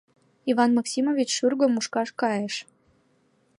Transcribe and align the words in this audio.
Иван 0.51 0.71
Максимович 0.77 1.29
шӱргӧ 1.37 1.67
мушкаш 1.69 2.09
кайыш. 2.21 2.55